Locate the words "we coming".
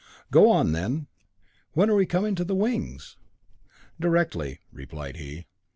1.95-2.33